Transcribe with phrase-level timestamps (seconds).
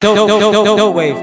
[0.00, 1.16] Dope, dope, dope, dope, dope wave.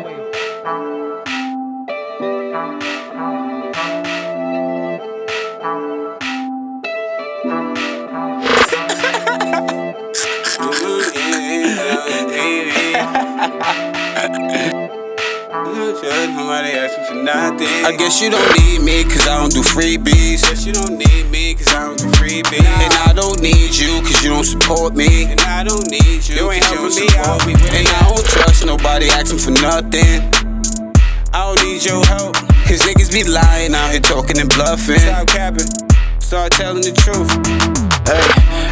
[15.38, 17.68] Nobody asking for nothing.
[17.86, 20.44] I guess you don't need me cause I don't do freebies.
[20.44, 22.64] I guess you don't need me cause I don't do freebies.
[22.66, 25.26] And I don't need you cause you don't support me.
[25.26, 26.36] And I don't need you.
[26.36, 27.72] You ain't 'cause helping don't me out.
[27.72, 27.88] me And.
[27.88, 28.57] I don't trust
[28.98, 30.22] nobody asking for nothing.
[31.34, 32.36] I don't need your help.
[32.66, 34.98] Cause niggas be lying out here talking and bluffing.
[34.98, 35.68] Stop capping.
[36.20, 37.32] Start telling the truth.
[38.04, 38.20] Hey,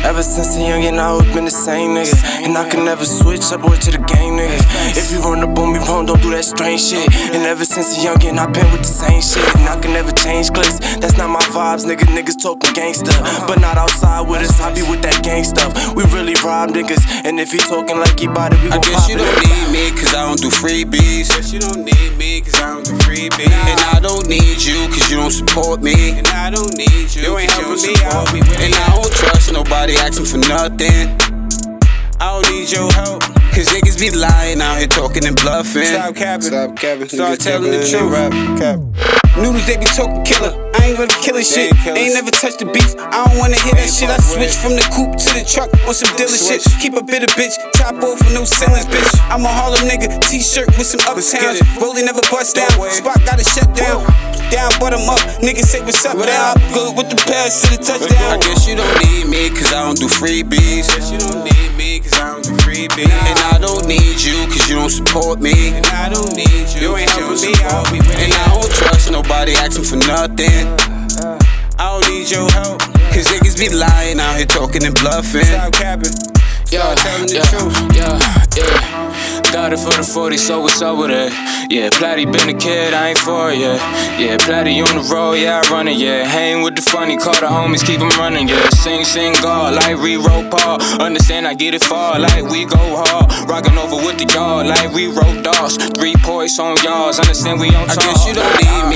[0.04, 2.44] ever since a youngin', I always been the same nigga.
[2.44, 4.60] And I can never switch up boy to the game, nigga.
[4.98, 7.08] If you run up on me wrong, don't do that strange shit.
[7.32, 9.46] And ever since a youngin', I been with the same shit.
[9.56, 10.80] And I can never change clips.
[10.98, 12.04] That's not my vibes, nigga.
[12.12, 13.14] Niggas talking gangsta.
[13.48, 15.96] But not outside with us, I be with that gang stuff.
[15.96, 17.24] We really rob niggas.
[17.24, 19.55] And if he talking like he bought it, we I gon' guess pop you it.
[19.76, 21.30] Don't need me cause I don't do freebies.
[21.30, 23.50] Guess you don't need me cause I don't do freebies.
[23.50, 26.12] And I don't need you cause you don't support me.
[26.12, 27.22] And I don't need you.
[27.24, 28.58] You ain't 'cause helping don't me out.
[28.58, 28.90] me And it.
[28.90, 31.10] I don't trust nobody asking for nothing.
[32.20, 33.22] I don't need your help.
[33.54, 35.86] Cause niggas be lying out here talking and bluffing.
[35.86, 36.42] Stop capping.
[36.48, 37.10] Stop capping.
[37.10, 38.02] Start Niggas telling the truth.
[38.02, 38.60] and rap.
[38.60, 39.25] Cap.
[39.36, 40.56] Noodles, they be talking killer.
[40.80, 41.76] I ain't really killing shit.
[41.84, 42.96] ain't never touched the beef.
[42.96, 44.08] I don't wanna hear that shit.
[44.08, 46.64] I switch from the coupe to the truck on some dealer shit.
[46.80, 47.60] Keep a bit of bitch.
[47.76, 49.12] Top off with no ceilings, bitch.
[49.28, 50.08] I'm a Harlem nigga.
[50.24, 51.60] T-shirt with some uptowns.
[51.84, 52.72] Rolling never bust down.
[52.96, 54.08] Spot got it shut down.
[54.56, 55.20] Down, bottom up.
[55.44, 56.56] Niggas say what's up down.
[56.56, 58.32] I'm good with the pass to the touchdown.
[58.32, 60.88] I guess you don't need me cause I don't do freebies.
[60.88, 63.12] Guess you don't need me cause I don't do freebies.
[63.12, 65.76] And I don't need you cause you don't support me.
[65.76, 66.88] And I don't need you.
[66.88, 67.92] You ain't helping me out.
[67.92, 68.32] me with And.
[68.32, 68.45] I don't trust
[69.46, 70.66] nobody asking for nothing.
[71.78, 72.80] I don't need your help.
[73.14, 75.44] Cause niggas be lying out here talking and bluffing.
[75.44, 76.12] Stop capping.
[76.72, 77.78] Yeah, Start telling the yeah, truth.
[77.94, 78.18] yeah,
[78.58, 79.52] yeah.
[79.54, 81.32] Got it for the 40, so what's up with it?
[81.70, 83.78] Yeah, Platty been a kid, I ain't for it, yeah.
[84.20, 86.26] Yeah, Platty on the road, yeah, I run it, yeah.
[86.26, 88.68] Hang with the funny, call the homies, keep 'em running, yeah.
[88.70, 90.82] Sing, sing, God, like re-roll Paul.
[91.00, 93.32] Understand, I get it far, like we go hard.
[93.48, 95.78] Rockin' over with the yard, like we roll dogs.
[95.98, 98.95] Three points on y'all, understand we on I guess you don't need me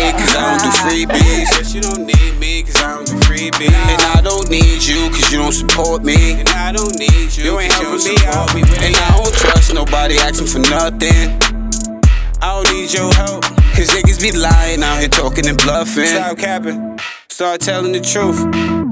[0.83, 1.47] freebies.
[1.57, 3.71] Guess you don't need me cause I don't do freebies.
[3.71, 6.39] And I don't need you cause you don't support me.
[6.39, 7.43] And I don't need you.
[7.43, 8.55] You ain't helping don't me support out.
[8.55, 8.95] me And.
[8.95, 11.39] I don't trust nobody asking for nothing.
[12.41, 13.43] I don't need your help.
[13.75, 16.07] Cause niggas be lying out here talking and bluffing.
[16.07, 16.99] Stop capping.
[17.29, 18.88] Start telling the truth.